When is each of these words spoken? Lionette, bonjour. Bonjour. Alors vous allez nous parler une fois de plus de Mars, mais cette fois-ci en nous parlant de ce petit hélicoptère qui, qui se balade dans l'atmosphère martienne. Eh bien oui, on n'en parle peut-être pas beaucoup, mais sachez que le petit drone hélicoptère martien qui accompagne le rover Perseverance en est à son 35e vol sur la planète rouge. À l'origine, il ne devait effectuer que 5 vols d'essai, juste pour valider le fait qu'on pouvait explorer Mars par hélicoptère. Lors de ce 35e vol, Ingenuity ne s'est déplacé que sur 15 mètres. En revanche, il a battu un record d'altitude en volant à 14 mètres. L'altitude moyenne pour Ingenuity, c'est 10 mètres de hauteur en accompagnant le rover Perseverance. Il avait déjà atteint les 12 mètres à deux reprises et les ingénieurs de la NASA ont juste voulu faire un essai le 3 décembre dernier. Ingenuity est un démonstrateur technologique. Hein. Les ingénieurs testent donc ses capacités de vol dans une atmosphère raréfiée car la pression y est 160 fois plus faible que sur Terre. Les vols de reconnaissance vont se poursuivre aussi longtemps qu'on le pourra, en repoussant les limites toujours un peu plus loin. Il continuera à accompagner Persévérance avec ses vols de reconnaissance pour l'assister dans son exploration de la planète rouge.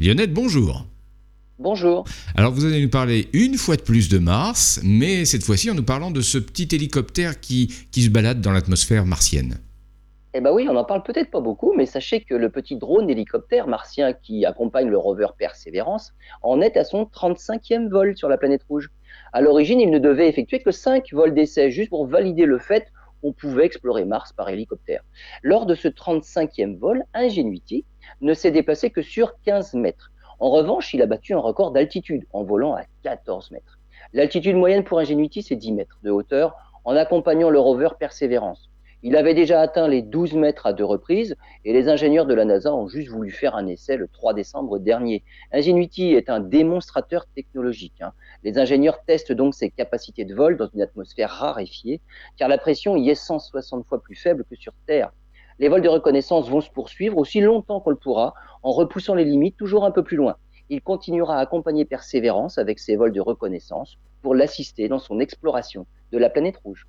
Lionette, 0.00 0.32
bonjour. 0.32 0.86
Bonjour. 1.58 2.04
Alors 2.34 2.52
vous 2.52 2.64
allez 2.64 2.80
nous 2.80 2.88
parler 2.88 3.28
une 3.34 3.56
fois 3.56 3.76
de 3.76 3.82
plus 3.82 4.08
de 4.08 4.16
Mars, 4.16 4.80
mais 4.82 5.26
cette 5.26 5.42
fois-ci 5.42 5.70
en 5.70 5.74
nous 5.74 5.82
parlant 5.82 6.10
de 6.10 6.22
ce 6.22 6.38
petit 6.38 6.74
hélicoptère 6.74 7.38
qui, 7.38 7.66
qui 7.92 8.00
se 8.00 8.08
balade 8.08 8.40
dans 8.40 8.50
l'atmosphère 8.50 9.04
martienne. 9.04 9.58
Eh 10.32 10.40
bien 10.40 10.52
oui, 10.52 10.66
on 10.70 10.72
n'en 10.72 10.84
parle 10.84 11.02
peut-être 11.02 11.30
pas 11.30 11.42
beaucoup, 11.42 11.74
mais 11.76 11.84
sachez 11.84 12.22
que 12.22 12.34
le 12.34 12.48
petit 12.48 12.76
drone 12.76 13.10
hélicoptère 13.10 13.66
martien 13.66 14.14
qui 14.14 14.46
accompagne 14.46 14.88
le 14.88 14.96
rover 14.96 15.26
Perseverance 15.36 16.14
en 16.40 16.62
est 16.62 16.78
à 16.78 16.84
son 16.84 17.02
35e 17.02 17.90
vol 17.90 18.16
sur 18.16 18.30
la 18.30 18.38
planète 18.38 18.62
rouge. 18.70 18.88
À 19.34 19.42
l'origine, 19.42 19.80
il 19.80 19.90
ne 19.90 19.98
devait 19.98 20.30
effectuer 20.30 20.60
que 20.60 20.70
5 20.70 21.12
vols 21.12 21.34
d'essai, 21.34 21.70
juste 21.70 21.90
pour 21.90 22.06
valider 22.06 22.46
le 22.46 22.58
fait 22.58 22.86
qu'on 23.20 23.34
pouvait 23.34 23.66
explorer 23.66 24.06
Mars 24.06 24.32
par 24.32 24.48
hélicoptère. 24.48 25.02
Lors 25.42 25.66
de 25.66 25.74
ce 25.74 25.88
35e 25.88 26.78
vol, 26.78 27.04
Ingenuity 27.12 27.84
ne 28.20 28.34
s'est 28.34 28.50
déplacé 28.50 28.90
que 28.90 29.02
sur 29.02 29.34
15 29.44 29.74
mètres. 29.74 30.10
En 30.38 30.50
revanche, 30.50 30.94
il 30.94 31.02
a 31.02 31.06
battu 31.06 31.34
un 31.34 31.38
record 31.38 31.70
d'altitude 31.70 32.26
en 32.32 32.42
volant 32.44 32.74
à 32.74 32.82
14 33.02 33.50
mètres. 33.50 33.78
L'altitude 34.12 34.56
moyenne 34.56 34.84
pour 34.84 34.98
Ingenuity, 34.98 35.42
c'est 35.42 35.56
10 35.56 35.72
mètres 35.72 35.98
de 36.02 36.10
hauteur 36.10 36.56
en 36.84 36.96
accompagnant 36.96 37.50
le 37.50 37.60
rover 37.60 37.90
Perseverance. 37.98 38.70
Il 39.02 39.16
avait 39.16 39.32
déjà 39.32 39.62
atteint 39.62 39.88
les 39.88 40.02
12 40.02 40.34
mètres 40.34 40.66
à 40.66 40.74
deux 40.74 40.84
reprises 40.84 41.34
et 41.64 41.72
les 41.72 41.88
ingénieurs 41.88 42.26
de 42.26 42.34
la 42.34 42.44
NASA 42.44 42.74
ont 42.74 42.86
juste 42.86 43.08
voulu 43.08 43.30
faire 43.30 43.54
un 43.54 43.66
essai 43.66 43.96
le 43.96 44.08
3 44.08 44.34
décembre 44.34 44.78
dernier. 44.78 45.24
Ingenuity 45.52 46.12
est 46.12 46.28
un 46.28 46.40
démonstrateur 46.40 47.24
technologique. 47.34 48.02
Hein. 48.02 48.12
Les 48.44 48.58
ingénieurs 48.58 49.02
testent 49.04 49.32
donc 49.32 49.54
ses 49.54 49.70
capacités 49.70 50.26
de 50.26 50.34
vol 50.34 50.58
dans 50.58 50.68
une 50.74 50.82
atmosphère 50.82 51.30
raréfiée 51.30 52.02
car 52.36 52.50
la 52.50 52.58
pression 52.58 52.94
y 52.94 53.08
est 53.08 53.14
160 53.14 53.86
fois 53.86 54.02
plus 54.02 54.16
faible 54.16 54.44
que 54.44 54.56
sur 54.56 54.74
Terre. 54.86 55.12
Les 55.60 55.68
vols 55.68 55.82
de 55.82 55.90
reconnaissance 55.90 56.48
vont 56.48 56.62
se 56.62 56.70
poursuivre 56.70 57.18
aussi 57.18 57.42
longtemps 57.42 57.80
qu'on 57.80 57.90
le 57.90 57.96
pourra, 57.96 58.32
en 58.62 58.72
repoussant 58.72 59.14
les 59.14 59.26
limites 59.26 59.58
toujours 59.58 59.84
un 59.84 59.90
peu 59.90 60.02
plus 60.02 60.16
loin. 60.16 60.36
Il 60.70 60.80
continuera 60.80 61.36
à 61.36 61.40
accompagner 61.40 61.84
Persévérance 61.84 62.56
avec 62.56 62.78
ses 62.78 62.96
vols 62.96 63.12
de 63.12 63.20
reconnaissance 63.20 63.98
pour 64.22 64.34
l'assister 64.34 64.88
dans 64.88 64.98
son 64.98 65.20
exploration 65.20 65.84
de 66.12 66.18
la 66.18 66.30
planète 66.30 66.56
rouge. 66.64 66.86